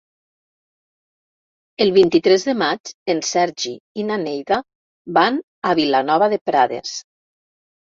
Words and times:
El 1.85 1.93
vint-i-tres 1.97 2.45
de 2.47 2.55
maig 2.63 2.93
en 3.15 3.21
Sergi 3.33 3.75
i 4.01 4.07
na 4.09 4.19
Neida 4.25 4.61
van 5.21 5.39
a 5.73 5.77
Vilanova 5.83 6.33
de 6.35 6.43
Prades. 6.51 6.99